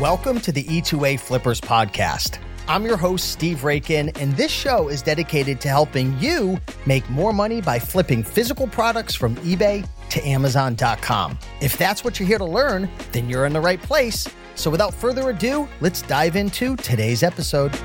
Welcome 0.00 0.40
to 0.42 0.52
the 0.52 0.62
E2A 0.62 1.18
Flippers 1.18 1.60
podcast. 1.60 2.38
I'm 2.68 2.84
your 2.84 2.96
host, 2.96 3.32
Steve 3.32 3.62
Raiken, 3.62 4.16
and 4.20 4.32
this 4.36 4.52
show 4.52 4.86
is 4.86 5.02
dedicated 5.02 5.60
to 5.62 5.68
helping 5.68 6.16
you 6.20 6.60
make 6.86 7.10
more 7.10 7.32
money 7.32 7.60
by 7.60 7.80
flipping 7.80 8.22
physical 8.22 8.68
products 8.68 9.16
from 9.16 9.34
eBay 9.38 9.84
to 10.10 10.24
Amazon.com. 10.24 11.36
If 11.60 11.76
that's 11.76 12.04
what 12.04 12.20
you're 12.20 12.28
here 12.28 12.38
to 12.38 12.44
learn, 12.44 12.88
then 13.10 13.28
you're 13.28 13.44
in 13.44 13.52
the 13.52 13.60
right 13.60 13.82
place. 13.82 14.28
So 14.54 14.70
without 14.70 14.94
further 14.94 15.30
ado, 15.30 15.66
let's 15.80 16.02
dive 16.02 16.36
into 16.36 16.76
today's 16.76 17.24
episode. 17.24 17.76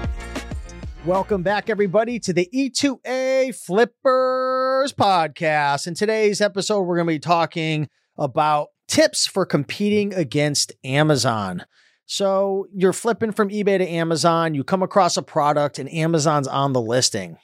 Welcome 1.07 1.41
back, 1.41 1.68
everybody, 1.68 2.20
to 2.20 2.32
the 2.32 2.48
E2A 2.54 3.55
Flippers 3.55 4.93
podcast. 4.93 5.88
In 5.88 5.95
today's 5.95 6.41
episode, 6.41 6.82
we're 6.82 6.98
going 6.98 7.07
to 7.07 7.14
be 7.16 7.18
talking 7.18 7.89
about 8.20 8.68
tips 8.87 9.25
for 9.25 9.47
competing 9.47 10.14
against 10.14 10.73
Amazon. 10.83 11.65
So 12.06 12.68
you're 12.74 12.93
flipping 12.93 13.32
from 13.32 13.50
eBay 13.50 13.78
to 13.78 13.88
Amazon, 13.88 14.54
you 14.54 14.64
come 14.64 14.84
across 14.84 15.18
a 15.18 15.21
product 15.21 15.80
and 15.80 15.92
Amazon's 15.92 16.48
on 16.48 16.74
the 16.74 16.82
listing. 16.82 17.38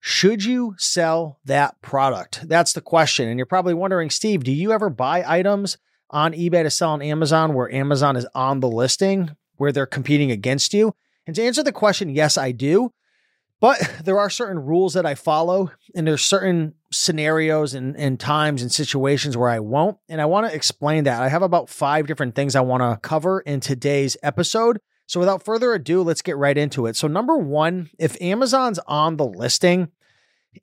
Should 0.00 0.44
you 0.44 0.74
sell 0.78 1.40
that 1.44 1.80
product? 1.82 2.48
That's 2.48 2.72
the 2.72 2.80
question. 2.80 3.28
And 3.28 3.38
you're 3.38 3.46
probably 3.46 3.74
wondering, 3.74 4.10
Steve, 4.10 4.44
do 4.44 4.52
you 4.52 4.72
ever 4.72 4.88
buy 4.88 5.24
items 5.26 5.78
on 6.10 6.32
eBay 6.32 6.62
to 6.62 6.70
sell 6.70 6.90
on 6.90 7.02
Amazon 7.02 7.54
where 7.54 7.72
Amazon 7.72 8.16
is 8.16 8.26
on 8.34 8.60
the 8.60 8.68
listing, 8.68 9.30
where 9.56 9.72
they're 9.72 9.86
competing 9.86 10.30
against 10.30 10.72
you? 10.72 10.94
And 11.26 11.34
to 11.34 11.42
answer 11.42 11.62
the 11.62 11.72
question, 11.72 12.08
yes, 12.08 12.38
I 12.38 12.52
do. 12.52 12.92
But 13.60 13.78
there 14.04 14.18
are 14.18 14.30
certain 14.30 14.60
rules 14.60 14.94
that 14.94 15.06
I 15.06 15.14
follow, 15.16 15.72
and 15.94 16.06
there's 16.06 16.22
certain 16.22 16.74
scenarios 16.92 17.74
and, 17.74 17.96
and 17.96 18.18
times 18.18 18.62
and 18.62 18.70
situations 18.70 19.36
where 19.36 19.48
I 19.48 19.58
won't. 19.58 19.98
And 20.08 20.20
I 20.20 20.26
want 20.26 20.48
to 20.48 20.54
explain 20.54 21.04
that. 21.04 21.20
I 21.20 21.28
have 21.28 21.42
about 21.42 21.68
five 21.68 22.06
different 22.06 22.34
things 22.34 22.54
I 22.54 22.60
want 22.60 22.82
to 22.82 22.98
cover 23.06 23.40
in 23.40 23.60
today's 23.60 24.16
episode. 24.22 24.78
So 25.06 25.20
without 25.20 25.44
further 25.44 25.72
ado, 25.72 26.02
let's 26.02 26.22
get 26.22 26.36
right 26.36 26.56
into 26.56 26.86
it. 26.86 26.96
So, 26.96 27.06
number 27.06 27.36
one, 27.36 27.90
if 27.98 28.20
Amazon's 28.20 28.80
on 28.86 29.16
the 29.16 29.26
listing 29.26 29.88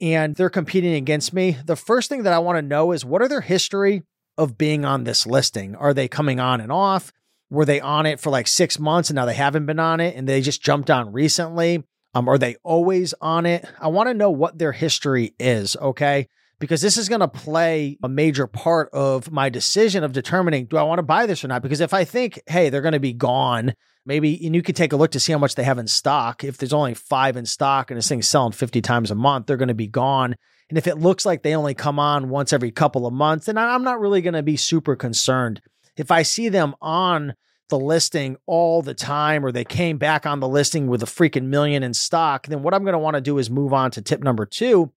and 0.02 0.36
they're 0.36 0.50
competing 0.50 0.94
against 0.96 1.34
me, 1.34 1.58
the 1.64 1.76
first 1.76 2.10
thing 2.10 2.24
that 2.24 2.34
I 2.34 2.40
want 2.40 2.58
to 2.58 2.62
know 2.62 2.92
is 2.92 3.06
what 3.06 3.22
are 3.22 3.28
their 3.28 3.42
history 3.42 4.04
of 4.38 4.58
being 4.58 4.84
on 4.84 5.04
this 5.06 5.26
listing? 5.26 5.76
Are 5.76 5.94
they 5.94 6.08
coming 6.08 6.40
on 6.40 6.60
and 6.60 6.72
off? 6.72 7.14
Were 7.50 7.66
they 7.66 7.80
on 7.80 8.06
it 8.06 8.20
for 8.20 8.32
like 8.32 8.48
six 8.48 8.80
months 8.80 9.10
and 9.10 9.16
now 9.16 9.26
they 9.26 9.34
haven't 9.36 9.66
been 9.66 9.80
on 9.80 10.00
it 10.00 10.16
and 10.16 10.28
they 10.28 10.42
just 10.42 10.62
jumped 10.62 10.90
on 10.90 11.14
recently? 11.14 11.84
Um, 12.14 12.30
are 12.30 12.38
they 12.38 12.56
always 12.64 13.14
on 13.22 13.46
it? 13.46 13.66
I 13.80 13.88
want 13.88 14.08
to 14.08 14.14
know 14.14 14.30
what 14.30 14.58
their 14.58 14.72
history 14.72 15.34
is, 15.40 15.76
okay? 15.78 16.28
Because 16.60 16.82
this 16.82 16.98
is 16.98 17.10
going 17.10 17.22
to 17.22 17.28
play 17.28 17.98
a 18.04 18.10
major 18.10 18.48
part 18.48 18.90
of 18.94 19.32
my 19.32 19.50
decision 19.50 20.04
of 20.04 20.14
determining 20.14 20.66
do 20.66 20.78
I 20.78 20.84
want 20.84 21.00
to 21.00 21.04
buy 21.04 21.26
this 21.26 21.44
or 21.44 21.48
not? 21.48 21.64
Because 21.64 21.82
if 21.82 21.94
I 21.94 22.06
think, 22.06 22.40
hey, 22.48 22.70
they're 22.70 22.82
going 22.82 22.94
to 22.94 23.00
be 23.00 23.14
gone, 23.14 23.74
maybe, 24.06 24.46
and 24.46 24.56
you 24.56 24.62
could 24.62 24.76
take 24.76 24.94
a 24.94 24.96
look 24.96 25.12
to 25.12 25.20
see 25.20 25.34
how 25.34 25.40
much 25.40 25.56
they 25.56 25.64
have 25.64 25.80
in 25.80 25.88
stock. 25.88 26.44
If 26.44 26.58
there's 26.58 26.74
only 26.74 26.94
five 26.94 27.36
in 27.36 27.46
stock 27.46 27.90
and 27.90 27.98
this 27.98 28.08
thing's 28.08 28.28
selling 28.28 28.52
50 28.52 28.82
times 28.82 29.12
a 29.12 29.16
month, 29.16 29.48
they're 29.48 29.58
going 29.58 29.68
to 29.68 29.74
be 29.74 29.88
gone. 29.88 30.36
And 30.70 30.78
if 30.78 30.88
it 30.88 31.00
looks 31.00 31.26
like 31.26 31.44
they 31.44 31.56
only 31.56 31.74
come 31.74 32.00
on 32.00 32.30
once 32.30 32.54
every 32.54 32.72
couple 32.72 33.06
of 33.06 33.14
months, 33.14 33.48
then 33.48 33.58
I'm 33.58 33.84
not 33.84 34.00
really 34.00 34.22
going 34.22 34.34
to 34.34 34.44
be 34.44 34.58
super 34.58 34.96
concerned. 34.96 35.62
If 35.98 36.12
I 36.12 36.22
see 36.22 36.50
them 36.50 36.76
on 36.82 37.34
the 37.70 37.80
listing 37.80 38.38
all 38.46 38.82
the 38.82 38.94
time 38.94 39.46
or 39.46 39.52
they 39.52 39.64
came 39.64 39.98
back 39.98 40.26
on 40.26 40.40
the 40.40 40.48
listing 40.48 40.88
with 40.88 41.02
a 41.02 41.08
freaking 41.08 41.46
million 41.46 41.84
in 41.84 41.94
stock, 41.94 42.48
then 42.48 42.62
what 42.62 42.74
I'm 42.74 42.84
going 42.84 42.94
to 42.94 43.00
want 43.00 43.16
to 43.16 43.22
do 43.22 43.38
is 43.38 43.50
move 43.50 43.74
on 43.74 43.92
to 43.92 44.02
tip 44.02 44.22
number 44.22 44.46
two, 44.46 44.92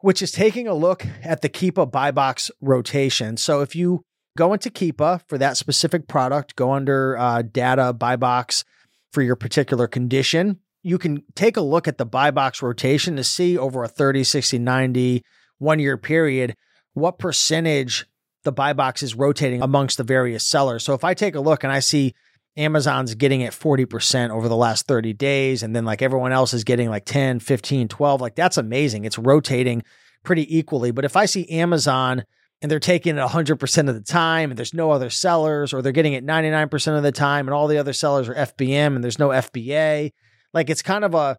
which 0.00 0.22
is 0.22 0.32
taking 0.32 0.66
a 0.66 0.74
look 0.74 1.06
at 1.22 1.42
the 1.42 1.48
Keepa 1.48 1.90
buy 1.90 2.10
box 2.10 2.50
rotation. 2.60 3.36
So 3.36 3.60
if 3.60 3.74
you 3.74 4.04
go 4.36 4.52
into 4.52 4.70
Keepa 4.70 5.22
for 5.28 5.38
that 5.38 5.56
specific 5.56 6.08
product, 6.08 6.56
go 6.56 6.72
under 6.72 7.16
uh, 7.16 7.42
data 7.42 7.92
buy 7.92 8.16
box 8.16 8.64
for 9.12 9.22
your 9.22 9.36
particular 9.36 9.86
condition. 9.86 10.58
You 10.82 10.98
can 10.98 11.22
take 11.34 11.56
a 11.56 11.62
look 11.62 11.86
at 11.86 11.98
the 11.98 12.06
buy 12.06 12.30
box 12.30 12.60
rotation 12.60 13.16
to 13.16 13.24
see 13.24 13.56
over 13.56 13.84
a 13.84 13.88
30, 13.88 14.24
60, 14.24 14.58
90, 14.58 15.22
one 15.58 15.78
year 15.78 15.96
period 15.96 16.56
what 16.94 17.18
percentage 17.18 18.06
the 18.44 18.52
buy 18.52 18.72
box 18.72 19.02
is 19.02 19.14
rotating 19.14 19.62
amongst 19.62 19.98
the 19.98 20.04
various 20.04 20.46
sellers. 20.46 20.82
So 20.82 20.94
if 20.94 21.04
I 21.04 21.14
take 21.14 21.34
a 21.34 21.40
look 21.40 21.64
and 21.64 21.72
I 21.72 21.80
see 21.80 22.14
Amazon's 22.56 23.14
getting 23.14 23.40
it 23.40 23.52
40% 23.52 24.30
over 24.30 24.48
the 24.48 24.56
last 24.56 24.86
30 24.86 25.12
days, 25.14 25.62
and 25.62 25.74
then 25.74 25.84
like 25.84 26.02
everyone 26.02 26.32
else 26.32 26.52
is 26.52 26.64
getting 26.64 26.90
like 26.90 27.04
10, 27.04 27.40
15, 27.40 27.88
12, 27.88 28.20
like 28.20 28.34
that's 28.34 28.58
amazing. 28.58 29.04
It's 29.04 29.18
rotating 29.18 29.82
pretty 30.22 30.56
equally. 30.56 30.90
But 30.90 31.04
if 31.04 31.16
I 31.16 31.26
see 31.26 31.48
Amazon 31.48 32.24
and 32.60 32.70
they're 32.70 32.78
taking 32.78 33.16
it 33.16 33.20
100% 33.20 33.88
of 33.88 33.94
the 33.94 34.00
time 34.02 34.50
and 34.50 34.58
there's 34.58 34.74
no 34.74 34.90
other 34.90 35.10
sellers, 35.10 35.72
or 35.72 35.82
they're 35.82 35.92
getting 35.92 36.12
it 36.12 36.24
99% 36.24 36.96
of 36.96 37.02
the 37.02 37.12
time 37.12 37.48
and 37.48 37.54
all 37.54 37.68
the 37.68 37.78
other 37.78 37.92
sellers 37.92 38.28
are 38.28 38.34
FBM 38.34 38.94
and 38.94 39.02
there's 39.02 39.18
no 39.18 39.28
FBA, 39.28 40.12
like 40.52 40.68
it's 40.68 40.82
kind 40.82 41.04
of 41.04 41.14
a 41.14 41.38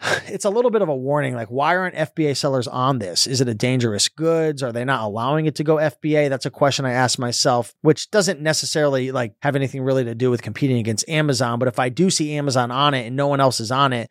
it's 0.26 0.44
a 0.44 0.50
little 0.50 0.70
bit 0.70 0.82
of 0.82 0.88
a 0.88 0.96
warning. 0.96 1.34
Like, 1.34 1.48
why 1.48 1.76
aren't 1.76 1.94
FBA 1.94 2.36
sellers 2.36 2.66
on 2.66 2.98
this? 2.98 3.26
Is 3.26 3.40
it 3.40 3.48
a 3.48 3.54
dangerous 3.54 4.08
goods? 4.08 4.62
Are 4.62 4.72
they 4.72 4.84
not 4.84 5.02
allowing 5.02 5.46
it 5.46 5.54
to 5.56 5.64
go 5.64 5.76
FBA? 5.76 6.28
That's 6.28 6.46
a 6.46 6.50
question 6.50 6.84
I 6.84 6.92
ask 6.92 7.18
myself, 7.18 7.74
which 7.82 8.10
doesn't 8.10 8.40
necessarily 8.40 9.12
like 9.12 9.34
have 9.42 9.56
anything 9.56 9.82
really 9.82 10.04
to 10.04 10.14
do 10.14 10.30
with 10.30 10.42
competing 10.42 10.78
against 10.78 11.08
Amazon. 11.08 11.58
But 11.58 11.68
if 11.68 11.78
I 11.78 11.88
do 11.88 12.10
see 12.10 12.36
Amazon 12.36 12.70
on 12.70 12.94
it 12.94 13.06
and 13.06 13.16
no 13.16 13.28
one 13.28 13.40
else 13.40 13.60
is 13.60 13.70
on 13.70 13.92
it, 13.92 14.10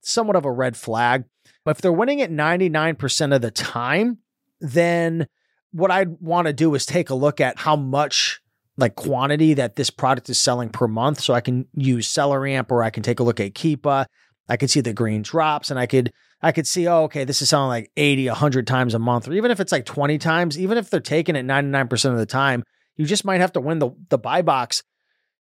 somewhat 0.00 0.36
of 0.36 0.44
a 0.44 0.52
red 0.52 0.76
flag. 0.76 1.24
But 1.64 1.72
if 1.72 1.80
they're 1.80 1.92
winning 1.92 2.18
it 2.18 2.30
99% 2.30 3.34
of 3.34 3.40
the 3.40 3.50
time, 3.50 4.18
then 4.60 5.26
what 5.72 5.90
I'd 5.90 6.20
want 6.20 6.46
to 6.46 6.52
do 6.52 6.74
is 6.74 6.86
take 6.86 7.10
a 7.10 7.14
look 7.14 7.40
at 7.40 7.58
how 7.58 7.74
much 7.74 8.40
like 8.76 8.96
quantity 8.96 9.54
that 9.54 9.76
this 9.76 9.90
product 9.90 10.28
is 10.28 10.38
selling 10.38 10.68
per 10.68 10.86
month. 10.86 11.20
So 11.20 11.32
I 11.32 11.40
can 11.40 11.66
use 11.74 12.08
Seller 12.08 12.46
Amp 12.46 12.70
or 12.70 12.82
I 12.82 12.90
can 12.90 13.02
take 13.02 13.20
a 13.20 13.22
look 13.22 13.40
at 13.40 13.54
Keepa 13.54 14.06
I 14.48 14.56
could 14.56 14.70
see 14.70 14.80
the 14.80 14.92
green 14.92 15.22
drops 15.22 15.70
and 15.70 15.78
I 15.78 15.86
could 15.86 16.12
I 16.42 16.52
could 16.52 16.66
see, 16.66 16.86
oh, 16.86 17.04
okay, 17.04 17.24
this 17.24 17.40
is 17.40 17.48
selling 17.48 17.68
like 17.68 17.90
80, 17.96 18.28
100 18.28 18.66
times 18.66 18.92
a 18.92 18.98
month, 18.98 19.26
or 19.26 19.32
even 19.32 19.50
if 19.50 19.60
it's 19.60 19.72
like 19.72 19.86
20 19.86 20.18
times, 20.18 20.58
even 20.58 20.76
if 20.76 20.90
they're 20.90 21.00
taking 21.00 21.36
it 21.36 21.46
99% 21.46 22.12
of 22.12 22.18
the 22.18 22.26
time, 22.26 22.64
you 22.96 23.06
just 23.06 23.24
might 23.24 23.40
have 23.40 23.52
to 23.54 23.60
win 23.60 23.78
the, 23.78 23.90
the 24.10 24.18
buy 24.18 24.42
box 24.42 24.82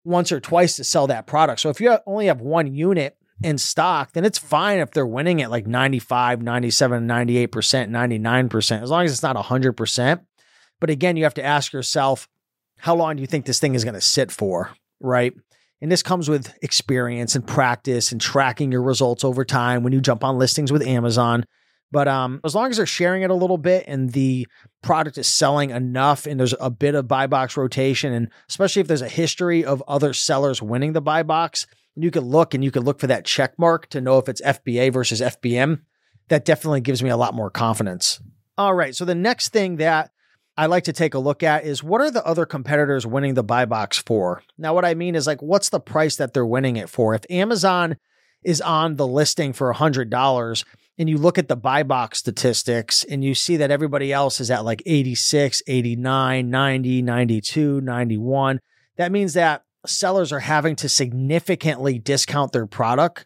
once 0.05 0.31
or 0.31 0.41
twice 0.41 0.77
to 0.77 0.84
sell 0.84 1.06
that 1.06 1.27
product. 1.27 1.60
So 1.60 1.71
if 1.71 1.81
you 1.81 1.97
only 2.06 2.27
have 2.27 2.43
one 2.43 2.75
unit 2.75 3.16
in 3.43 3.56
stock, 3.56 4.12
then 4.12 4.27
it's 4.27 4.39
fine 4.39 4.78
if 4.78 4.91
they're 4.91 5.06
winning 5.06 5.41
at 5.41 5.50
like 5.50 5.66
95, 5.66 6.43
97, 6.43 7.09
98%, 7.09 7.49
99%, 7.49 8.83
as 8.83 8.91
long 8.91 9.05
as 9.05 9.12
it's 9.12 9.22
not 9.22 9.37
100%. 9.37 10.21
But 10.81 10.91
again, 10.91 11.16
you 11.16 11.25
have 11.25 11.34
to 11.34 11.44
ask 11.44 11.72
yourself, 11.72 12.28
how 12.78 12.94
long 12.94 13.16
do 13.16 13.22
you 13.22 13.27
think 13.27 13.47
this 13.47 13.59
thing 13.59 13.75
is 13.75 13.84
going 13.84 13.94
to 13.94 14.00
sit 14.00 14.31
for? 14.31 14.71
Right. 15.00 15.33
And 15.80 15.91
this 15.91 16.02
comes 16.02 16.28
with 16.28 16.52
experience 16.62 17.34
and 17.34 17.46
practice 17.46 18.12
and 18.12 18.20
tracking 18.20 18.70
your 18.70 18.82
results 18.82 19.24
over 19.24 19.44
time 19.44 19.82
when 19.82 19.92
you 19.92 20.00
jump 20.00 20.22
on 20.24 20.38
listings 20.38 20.70
with 20.70 20.86
Amazon. 20.86 21.44
But 21.92 22.06
um, 22.06 22.41
as 22.44 22.54
long 22.54 22.70
as 22.70 22.76
they're 22.76 22.86
sharing 22.86 23.22
it 23.22 23.30
a 23.30 23.34
little 23.34 23.58
bit 23.58 23.84
and 23.88 24.12
the 24.12 24.46
product 24.82 25.18
is 25.18 25.26
selling 25.26 25.70
enough 25.70 26.26
and 26.26 26.38
there's 26.38 26.54
a 26.60 26.70
bit 26.70 26.94
of 26.94 27.08
buy 27.08 27.26
box 27.26 27.56
rotation, 27.56 28.12
and 28.12 28.28
especially 28.48 28.80
if 28.80 28.88
there's 28.88 29.02
a 29.02 29.08
history 29.08 29.64
of 29.64 29.82
other 29.88 30.12
sellers 30.12 30.62
winning 30.62 30.92
the 30.92 31.00
buy 31.00 31.22
box, 31.22 31.66
and 31.97 32.04
you 32.04 32.10
can 32.10 32.24
look 32.24 32.54
and 32.54 32.62
you 32.62 32.70
can 32.70 32.84
look 32.84 33.00
for 33.00 33.08
that 33.08 33.24
check 33.24 33.58
mark 33.58 33.88
to 33.88 34.00
know 34.00 34.18
if 34.18 34.28
it's 34.28 34.41
FBA 34.42 34.92
versus 34.92 35.20
FBM. 35.20 35.80
That 36.28 36.44
definitely 36.44 36.80
gives 36.80 37.02
me 37.02 37.10
a 37.10 37.16
lot 37.16 37.34
more 37.34 37.50
confidence. 37.50 38.20
All 38.56 38.74
right. 38.74 38.94
So 38.94 39.04
the 39.04 39.16
next 39.16 39.48
thing 39.48 39.76
that 39.76 40.12
I 40.60 40.66
like 40.66 40.84
to 40.84 40.93
take 40.93 41.15
a 41.15 41.19
look 41.19 41.43
at 41.43 41.65
is 41.65 41.82
what 41.82 42.03
are 42.03 42.10
the 42.10 42.22
other 42.26 42.44
competitors 42.44 43.06
winning 43.06 43.32
the 43.32 43.43
buy 43.43 43.65
box 43.65 43.97
for? 43.97 44.43
Now, 44.59 44.75
what 44.75 44.84
I 44.84 44.93
mean 44.93 45.15
is 45.15 45.26
like, 45.26 45.41
what's 45.41 45.71
the 45.71 45.81
price 45.81 46.16
that 46.16 46.34
they're 46.34 46.44
winning 46.44 46.76
it 46.76 46.91
for? 46.91 47.15
If 47.15 47.22
Amazon 47.31 47.97
is 48.44 48.60
on 48.60 48.97
the 48.97 49.06
listing 49.06 49.54
for 49.54 49.72
$100 49.72 50.65
and 50.98 51.09
you 51.09 51.16
look 51.16 51.38
at 51.38 51.48
the 51.48 51.56
buy 51.56 51.82
box 51.82 52.19
statistics 52.19 53.04
and 53.04 53.25
you 53.25 53.34
see 53.34 53.56
that 53.56 53.71
everybody 53.71 54.12
else 54.12 54.38
is 54.38 54.50
at 54.50 54.66
like 54.66 54.82
86, 54.84 55.62
89, 55.66 56.50
90, 56.50 57.01
92, 57.01 57.80
91, 57.80 58.60
that 58.98 59.10
means 59.10 59.33
that 59.33 59.62
sellers 59.86 60.30
are 60.30 60.41
having 60.41 60.77
to 60.77 60.91
significantly 60.91 61.98
discount 61.98 62.53
their 62.53 62.66
product 62.66 63.24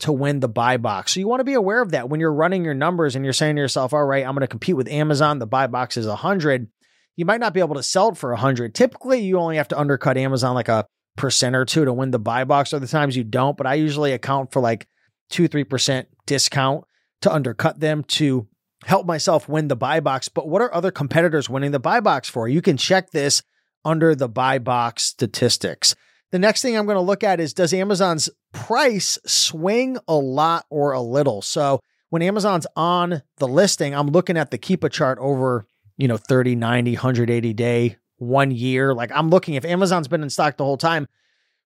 to 0.00 0.12
win 0.12 0.40
the 0.40 0.48
buy 0.48 0.76
box. 0.76 1.12
So 1.12 1.20
you 1.20 1.28
want 1.28 1.40
to 1.40 1.44
be 1.44 1.54
aware 1.54 1.80
of 1.80 1.92
that 1.92 2.08
when 2.08 2.20
you're 2.20 2.32
running 2.32 2.64
your 2.64 2.74
numbers 2.74 3.14
and 3.14 3.24
you're 3.24 3.32
saying 3.32 3.56
to 3.56 3.62
yourself, 3.62 3.92
all 3.92 4.04
right, 4.04 4.24
I'm 4.24 4.34
going 4.34 4.40
to 4.40 4.48
compete 4.48 4.76
with 4.76 4.88
Amazon. 4.88 5.38
The 5.38 5.46
buy 5.46 5.66
box 5.66 5.96
is 5.96 6.06
100. 6.06 6.68
You 7.16 7.24
might 7.24 7.40
not 7.40 7.54
be 7.54 7.60
able 7.60 7.74
to 7.74 7.82
sell 7.82 8.08
it 8.08 8.16
for 8.16 8.30
100. 8.30 8.74
Typically, 8.74 9.20
you 9.20 9.38
only 9.38 9.56
have 9.56 9.68
to 9.68 9.78
undercut 9.78 10.16
Amazon 10.16 10.54
like 10.54 10.68
a 10.68 10.86
percent 11.16 11.54
or 11.54 11.64
two 11.64 11.84
to 11.84 11.92
win 11.92 12.10
the 12.10 12.18
buy 12.18 12.44
box. 12.44 12.72
Other 12.72 12.86
times 12.86 13.16
you 13.16 13.24
don't, 13.24 13.56
but 13.56 13.66
I 13.66 13.74
usually 13.74 14.12
account 14.12 14.52
for 14.52 14.60
like 14.60 14.86
two, 15.28 15.48
3% 15.48 16.06
discount 16.26 16.84
to 17.20 17.32
undercut 17.32 17.80
them 17.80 18.02
to 18.04 18.48
help 18.84 19.06
myself 19.06 19.48
win 19.48 19.68
the 19.68 19.76
buy 19.76 20.00
box. 20.00 20.28
But 20.28 20.48
what 20.48 20.62
are 20.62 20.74
other 20.74 20.90
competitors 20.90 21.50
winning 21.50 21.72
the 21.72 21.78
buy 21.78 22.00
box 22.00 22.28
for? 22.28 22.48
You 22.48 22.62
can 22.62 22.78
check 22.78 23.10
this 23.10 23.42
under 23.84 24.14
the 24.14 24.28
buy 24.28 24.58
box 24.58 25.04
statistics. 25.04 25.94
The 26.32 26.38
next 26.38 26.62
thing 26.62 26.76
I'm 26.76 26.86
going 26.86 26.96
to 26.96 27.00
look 27.00 27.24
at 27.24 27.40
is 27.40 27.52
does 27.52 27.74
Amazon's 27.74 28.30
price 28.52 29.18
swing 29.26 29.98
a 30.06 30.14
lot 30.14 30.64
or 30.70 30.92
a 30.92 31.00
little? 31.00 31.42
So 31.42 31.80
when 32.10 32.22
Amazon's 32.22 32.66
on 32.76 33.22
the 33.38 33.48
listing, 33.48 33.94
I'm 33.94 34.08
looking 34.08 34.36
at 34.36 34.50
the 34.50 34.58
Keepa 34.58 34.90
chart 34.90 35.18
over, 35.20 35.66
you 35.96 36.06
know, 36.06 36.16
30, 36.16 36.56
90, 36.56 36.92
180 36.92 37.52
day, 37.54 37.96
one 38.18 38.50
year. 38.50 38.94
Like 38.94 39.10
I'm 39.12 39.30
looking 39.30 39.54
if 39.54 39.64
Amazon's 39.64 40.08
been 40.08 40.22
in 40.22 40.30
stock 40.30 40.56
the 40.56 40.64
whole 40.64 40.76
time, 40.76 41.08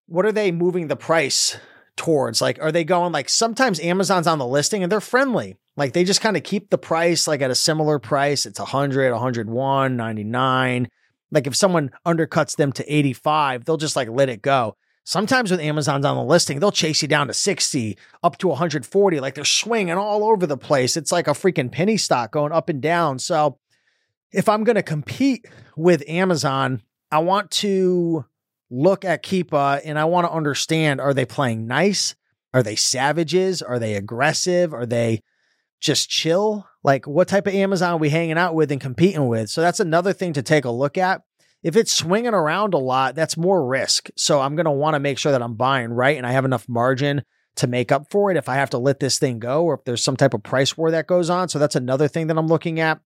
what 0.07 0.25
are 0.25 0.31
they 0.31 0.51
moving 0.51 0.87
the 0.87 0.95
price 0.95 1.57
towards? 1.95 2.41
Like, 2.41 2.59
are 2.61 2.71
they 2.71 2.83
going 2.83 3.11
like 3.11 3.29
sometimes 3.29 3.79
Amazon's 3.79 4.27
on 4.27 4.39
the 4.39 4.47
listing 4.47 4.83
and 4.83 4.91
they're 4.91 5.01
friendly. 5.01 5.57
Like 5.77 5.93
they 5.93 6.03
just 6.03 6.21
kind 6.21 6.37
of 6.37 6.43
keep 6.43 6.69
the 6.69 6.77
price 6.77 7.27
like 7.27 7.41
at 7.41 7.51
a 7.51 7.55
similar 7.55 7.99
price. 7.99 8.45
It's 8.45 8.59
100, 8.59 9.11
101, 9.11 9.97
99. 9.97 10.87
Like 11.35 11.47
if 11.47 11.55
someone 11.55 11.91
undercuts 12.05 12.55
them 12.55 12.71
to 12.71 12.91
85, 12.91 13.65
they'll 13.65 13.75
just 13.75 13.97
like 13.97 14.07
let 14.09 14.29
it 14.29 14.41
go. 14.41 14.77
Sometimes 15.03 15.51
with 15.51 15.59
Amazon's 15.59 16.05
on 16.05 16.15
the 16.15 16.23
listing, 16.23 16.59
they'll 16.59 16.71
chase 16.71 17.01
you 17.01 17.09
down 17.09 17.27
to 17.27 17.33
60, 17.33 17.97
up 18.23 18.37
to 18.37 18.47
140. 18.47 19.19
Like 19.19 19.35
they're 19.35 19.43
swinging 19.43 19.97
all 19.97 20.23
over 20.23 20.47
the 20.47 20.57
place. 20.57 20.95
It's 20.95 21.11
like 21.11 21.27
a 21.27 21.31
freaking 21.31 21.69
penny 21.69 21.97
stock 21.97 22.31
going 22.31 22.53
up 22.53 22.69
and 22.69 22.81
down. 22.81 23.19
So 23.19 23.59
if 24.31 24.47
I'm 24.47 24.63
going 24.63 24.77
to 24.77 24.81
compete 24.81 25.45
with 25.75 26.07
Amazon, 26.07 26.81
I 27.11 27.19
want 27.19 27.51
to 27.51 28.25
look 28.71 29.03
at 29.03 29.21
Keepa 29.21 29.81
and 29.83 29.99
I 29.99 30.05
want 30.05 30.25
to 30.25 30.33
understand 30.33 31.01
are 31.01 31.13
they 31.13 31.25
playing 31.25 31.67
nice? 31.67 32.15
Are 32.53 32.63
they 32.63 32.77
savages? 32.77 33.61
Are 33.61 33.77
they 33.77 33.95
aggressive? 33.95 34.73
Are 34.73 34.85
they 34.85 35.21
just 35.79 36.09
chill? 36.09 36.67
Like, 36.83 37.07
what 37.07 37.27
type 37.27 37.47
of 37.47 37.53
Amazon 37.53 37.93
are 37.93 37.97
we 37.97 38.09
hanging 38.09 38.37
out 38.37 38.55
with 38.55 38.71
and 38.71 38.81
competing 38.81 39.27
with? 39.27 39.49
So, 39.49 39.61
that's 39.61 39.79
another 39.79 40.13
thing 40.13 40.33
to 40.33 40.41
take 40.41 40.65
a 40.65 40.71
look 40.71 40.97
at. 40.97 41.21
If 41.63 41.75
it's 41.75 41.93
swinging 41.93 42.33
around 42.33 42.73
a 42.73 42.79
lot, 42.79 43.15
that's 43.15 43.37
more 43.37 43.65
risk. 43.65 44.09
So, 44.15 44.41
I'm 44.41 44.55
going 44.55 44.65
to 44.65 44.71
want 44.71 44.95
to 44.95 44.99
make 44.99 45.17
sure 45.17 45.31
that 45.31 45.41
I'm 45.41 45.55
buying 45.55 45.91
right 45.91 46.17
and 46.17 46.25
I 46.25 46.31
have 46.31 46.45
enough 46.45 46.69
margin 46.69 47.23
to 47.55 47.67
make 47.67 47.91
up 47.91 48.11
for 48.11 48.29
it 48.31 48.37
if 48.37 48.49
I 48.49 48.55
have 48.55 48.69
to 48.71 48.77
let 48.77 48.99
this 48.99 49.17
thing 49.17 49.39
go 49.39 49.63
or 49.63 49.75
if 49.75 49.85
there's 49.85 50.03
some 50.03 50.17
type 50.17 50.33
of 50.33 50.43
price 50.43 50.77
war 50.77 50.91
that 50.91 51.07
goes 51.07 51.29
on. 51.29 51.49
So, 51.49 51.59
that's 51.59 51.75
another 51.75 52.07
thing 52.07 52.27
that 52.27 52.37
I'm 52.37 52.47
looking 52.47 52.79
at. 52.79 52.99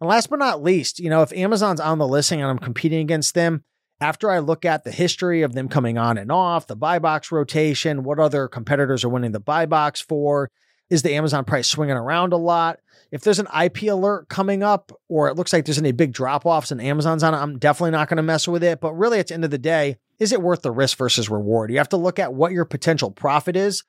And 0.00 0.10
last 0.10 0.28
but 0.28 0.38
not 0.38 0.62
least, 0.62 0.98
you 0.98 1.08
know, 1.08 1.22
if 1.22 1.32
Amazon's 1.32 1.80
on 1.80 1.98
the 1.98 2.06
listing 2.06 2.42
and 2.42 2.50
I'm 2.50 2.58
competing 2.58 3.00
against 3.00 3.34
them, 3.34 3.64
after 4.00 4.30
I 4.30 4.40
look 4.40 4.64
at 4.64 4.84
the 4.84 4.92
history 4.92 5.42
of 5.42 5.54
them 5.54 5.68
coming 5.68 5.96
on 5.96 6.18
and 6.18 6.30
off, 6.30 6.66
the 6.66 6.76
buy 6.76 6.98
box 6.98 7.32
rotation, 7.32 8.04
what 8.04 8.18
other 8.18 8.46
competitors 8.46 9.04
are 9.04 9.08
winning 9.08 9.32
the 9.32 9.40
buy 9.40 9.64
box 9.66 10.00
for, 10.00 10.50
is 10.90 11.02
the 11.02 11.14
Amazon 11.14 11.44
price 11.44 11.68
swinging 11.68 11.96
around 11.96 12.32
a 12.32 12.36
lot? 12.36 12.78
If 13.12 13.22
there's 13.22 13.38
an 13.38 13.48
IP 13.62 13.82
alert 13.84 14.28
coming 14.28 14.62
up, 14.62 14.92
or 15.08 15.28
it 15.28 15.36
looks 15.36 15.52
like 15.52 15.64
there's 15.64 15.78
any 15.78 15.92
big 15.92 16.12
drop 16.12 16.44
offs 16.44 16.70
and 16.70 16.80
Amazon's 16.80 17.22
on 17.22 17.34
it, 17.34 17.38
I'm 17.38 17.58
definitely 17.58 17.92
not 17.92 18.08
going 18.08 18.16
to 18.16 18.22
mess 18.22 18.48
with 18.48 18.64
it. 18.64 18.80
But 18.80 18.94
really, 18.94 19.18
at 19.18 19.28
the 19.28 19.34
end 19.34 19.44
of 19.44 19.50
the 19.50 19.58
day, 19.58 19.96
is 20.18 20.32
it 20.32 20.42
worth 20.42 20.62
the 20.62 20.72
risk 20.72 20.98
versus 20.98 21.30
reward? 21.30 21.70
You 21.70 21.78
have 21.78 21.88
to 21.90 21.96
look 21.96 22.18
at 22.18 22.34
what 22.34 22.52
your 22.52 22.64
potential 22.64 23.10
profit 23.10 23.56
is. 23.56 23.84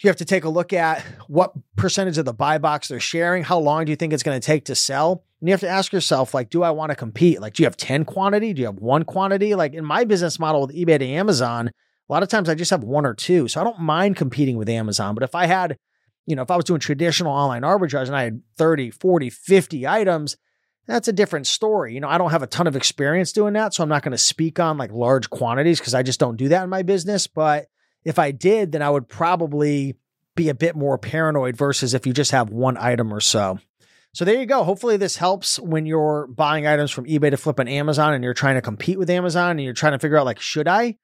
You 0.00 0.08
have 0.08 0.16
to 0.16 0.24
take 0.24 0.44
a 0.44 0.48
look 0.48 0.72
at 0.72 1.02
what 1.26 1.52
percentage 1.76 2.18
of 2.18 2.26
the 2.26 2.34
buy 2.34 2.58
box 2.58 2.88
they're 2.88 3.00
sharing. 3.00 3.44
How 3.44 3.58
long 3.58 3.86
do 3.86 3.90
you 3.90 3.96
think 3.96 4.12
it's 4.12 4.22
going 4.22 4.38
to 4.38 4.44
take 4.44 4.66
to 4.66 4.74
sell? 4.74 5.24
And 5.40 5.48
you 5.48 5.52
have 5.52 5.60
to 5.60 5.68
ask 5.68 5.92
yourself, 5.92 6.34
like, 6.34 6.50
do 6.50 6.62
I 6.62 6.70
want 6.70 6.90
to 6.90 6.96
compete? 6.96 7.40
Like, 7.40 7.54
do 7.54 7.62
you 7.62 7.66
have 7.66 7.76
10 7.76 8.04
quantity? 8.04 8.52
Do 8.52 8.60
you 8.60 8.66
have 8.66 8.78
one 8.78 9.04
quantity? 9.04 9.54
Like 9.54 9.72
in 9.72 9.84
my 9.84 10.04
business 10.04 10.38
model 10.38 10.66
with 10.66 10.76
eBay 10.76 10.98
to 10.98 11.06
Amazon, 11.06 11.68
a 11.68 12.12
lot 12.12 12.22
of 12.22 12.28
times 12.28 12.48
I 12.48 12.54
just 12.54 12.70
have 12.70 12.84
one 12.84 13.06
or 13.06 13.14
two. 13.14 13.48
So 13.48 13.60
I 13.60 13.64
don't 13.64 13.80
mind 13.80 14.16
competing 14.16 14.58
with 14.58 14.68
Amazon. 14.68 15.14
But 15.14 15.24
if 15.24 15.34
I 15.34 15.46
had, 15.46 15.78
you 16.26 16.36
know, 16.36 16.42
if 16.42 16.50
I 16.50 16.56
was 16.56 16.64
doing 16.64 16.80
traditional 16.80 17.32
online 17.32 17.62
arbitrage 17.62 18.06
and 18.06 18.16
I 18.16 18.24
had 18.24 18.42
30, 18.56 18.90
40, 18.90 19.30
50 19.30 19.86
items, 19.86 20.36
that's 20.86 21.08
a 21.08 21.12
different 21.12 21.46
story. 21.46 21.94
You 21.94 22.00
know, 22.00 22.08
I 22.08 22.18
don't 22.18 22.30
have 22.30 22.42
a 22.42 22.48
ton 22.48 22.66
of 22.66 22.76
experience 22.76 23.32
doing 23.32 23.54
that. 23.54 23.74
So 23.74 23.82
I'm 23.82 23.88
not 23.88 24.02
going 24.02 24.12
to 24.12 24.18
speak 24.18 24.60
on 24.60 24.78
like 24.78 24.92
large 24.92 25.30
quantities 25.30 25.78
because 25.78 25.94
I 25.94 26.02
just 26.02 26.20
don't 26.20 26.36
do 26.36 26.48
that 26.48 26.64
in 26.64 26.70
my 26.70 26.82
business. 26.82 27.26
But 27.26 27.66
if 28.04 28.18
I 28.18 28.30
did, 28.30 28.72
then 28.72 28.82
I 28.82 28.90
would 28.90 29.08
probably 29.08 29.96
be 30.34 30.48
a 30.48 30.54
bit 30.54 30.76
more 30.76 30.98
paranoid 30.98 31.56
versus 31.56 31.94
if 31.94 32.06
you 32.06 32.12
just 32.12 32.30
have 32.30 32.50
one 32.50 32.76
item 32.76 33.12
or 33.12 33.20
so. 33.20 33.58
So 34.12 34.24
there 34.24 34.38
you 34.38 34.46
go. 34.46 34.64
Hopefully 34.64 34.96
this 34.96 35.16
helps 35.16 35.58
when 35.58 35.86
you're 35.86 36.26
buying 36.28 36.66
items 36.66 36.90
from 36.90 37.04
eBay 37.06 37.30
to 37.30 37.36
flip 37.36 37.60
on 37.60 37.68
Amazon 37.68 38.14
and 38.14 38.24
you're 38.24 38.32
trying 38.32 38.54
to 38.54 38.62
compete 38.62 38.98
with 38.98 39.10
Amazon 39.10 39.52
and 39.52 39.62
you're 39.62 39.74
trying 39.74 39.92
to 39.92 39.98
figure 39.98 40.16
out 40.16 40.24
like, 40.24 40.40
should 40.40 40.68
I? 40.68 40.96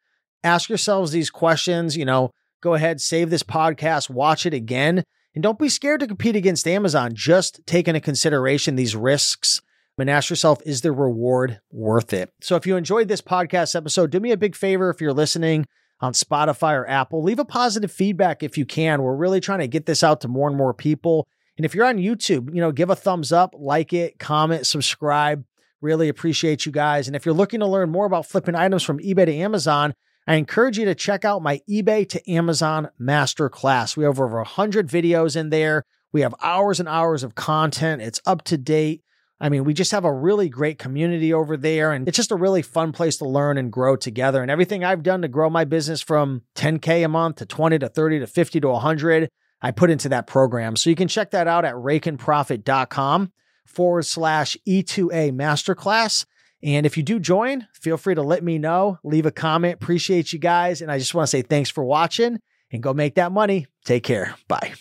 Ask 0.45 0.69
yourselves 0.69 1.13
these 1.13 1.31
questions, 1.31 1.97
you 1.97 2.05
know, 2.05 2.33
go 2.63 2.75
ahead, 2.75 3.01
save 3.01 3.29
this 3.29 3.43
podcast, 3.43 4.09
watch 4.09 4.47
it 4.47 4.55
again, 4.55 5.05
and 5.35 5.43
don't 5.43 5.59
be 5.59 5.69
scared 5.69 6.01
to 6.01 6.07
compete 6.07 6.37
against 6.37 6.67
Amazon. 6.67 7.11
Just 7.15 7.61
take 7.67 7.89
into 7.89 8.01
consideration 8.01 8.77
these 8.77 8.97
risks 8.97 9.61
and 9.99 10.09
ask 10.09 10.31
yourself, 10.31 10.61
is 10.65 10.81
the 10.81 10.91
reward 10.91 11.61
worth 11.71 12.13
it? 12.13 12.33
So 12.41 12.57
if 12.57 12.67
you 12.67 12.77
enjoyed 12.77 13.09
this 13.09 13.21
podcast 13.21 13.77
episode, 13.77 14.11
do 14.11 14.21
me 14.21 14.33
a 14.33 14.37
big 14.37 14.57
favor 14.57 14.91
if 14.91 15.01
you're 15.01 15.13
listening 15.13 15.67
on 16.01 16.13
Spotify 16.13 16.73
or 16.73 16.89
Apple, 16.89 17.23
leave 17.23 17.39
a 17.39 17.45
positive 17.45 17.93
feedback 17.93 18.43
if 18.43 18.59
you 18.59 18.67
can. 18.67 19.03
We're 19.03 19.15
really 19.15 19.41
trying 19.41 19.61
to 19.61 19.69
get 19.69 19.87
this 19.87 20.03
out 20.03 20.21
to 20.23 20.29
more 20.29 20.49
and 20.49 20.57
more 20.57 20.75
people. 20.75 21.29
And 21.57 21.65
if 21.65 21.75
you're 21.75 21.87
on 21.87 21.99
YouTube, 21.99 22.53
you 22.53 22.61
know, 22.61 22.73
give 22.73 22.91
a 22.91 22.97
thumbs 22.97 23.31
up, 23.31 23.55
like 23.57 23.93
it, 23.93 24.19
comment, 24.19 24.67
subscribe. 24.67 25.45
Really 25.81 26.09
appreciate 26.09 26.67
you 26.67 26.73
guys. 26.73 27.07
And 27.07 27.15
if 27.15 27.25
you're 27.25 27.35
looking 27.35 27.61
to 27.61 27.67
learn 27.67 27.91
more 27.91 28.07
about 28.07 28.27
flipping 28.27 28.57
items 28.57 28.83
from 28.83 28.99
eBay 28.99 29.27
to 29.27 29.35
Amazon, 29.35 29.95
I 30.27 30.37
encourage 30.37 30.79
you 30.79 30.85
to 30.85 30.95
check 30.95 31.25
out 31.25 31.43
my 31.43 31.61
eBay 31.69 32.09
to 32.09 32.31
Amazon 32.31 32.89
masterclass. 33.01 33.97
We 33.97 34.05
have 34.05 34.21
over 34.21 34.37
100 34.37 34.89
videos 34.89 35.37
in 35.37 35.51
there. 35.51 35.83
We 36.13 36.21
have 36.21 36.35
hours 36.43 36.79
and 36.79 36.89
hours 36.89 37.23
of 37.23 37.35
content. 37.35 38.03
It's 38.03 38.21
up 38.27 38.43
to 38.45 38.57
date. 38.57 39.03
I 39.41 39.49
mean, 39.49 39.65
we 39.65 39.75
just 39.75 39.91
have 39.91 40.05
a 40.05 40.13
really 40.13 40.49
great 40.49 40.79
community 40.79 41.33
over 41.33 41.57
there, 41.57 41.91
and 41.91 42.07
it's 42.07 42.17
just 42.17 42.31
a 42.31 42.37
really 42.37 42.63
fun 42.63 42.93
place 42.93 43.17
to 43.17 43.29
learn 43.29 43.59
and 43.59 43.73
grow 43.73 43.97
together. 43.97 44.41
And 44.41 44.51
everything 44.51 44.85
I've 44.85 45.03
done 45.03 45.23
to 45.23 45.29
grow 45.29 45.51
my 45.51 45.65
business 45.65 46.01
from 46.01 46.43
10K 46.55 47.05
a 47.05 47.09
month 47.09 47.37
to 47.37 47.47
20 47.47 47.81
to 47.81 47.89
30 47.89 48.21
to 48.21 48.27
50 48.29 48.61
to 48.61 48.69
100 48.69 49.29
I 49.63 49.71
put 49.71 49.91
into 49.91 50.09
that 50.11 50.27
program. 50.27 50.77
So 50.77 50.91
you 50.91 50.97
can 50.97 51.09
check 51.09 51.31
that 51.31 51.47
out 51.47 51.65
at 51.65 51.75
raikenprofit.com 51.75 53.33
forward 53.65 54.05
slash 54.05 54.57
E2A 54.67 55.33
masterclass. 55.33 56.27
And 56.63 56.87
if 56.87 56.97
you 56.97 57.03
do 57.03 57.19
join, 57.19 57.67
feel 57.73 57.97
free 57.97 58.15
to 58.15 58.23
let 58.23 58.45
me 58.45 58.59
know, 58.59 58.99
leave 59.03 59.27
a 59.27 59.33
comment. 59.33 59.75
Appreciate 59.75 60.33
you 60.33 60.39
guys. 60.39 60.81
And 60.81 60.91
I 60.91 60.99
just 60.99 61.15
want 61.15 61.27
to 61.27 61.31
say 61.31 61.43
thanks 61.43 61.71
for 61.71 61.83
watching 61.83 62.39
and 62.71 62.83
go 62.83 62.95
make 62.95 63.17
that 63.17 63.33
money. 63.33 63.67
Take 63.85 64.05
care. 64.05 64.37
Bye. 64.49 64.75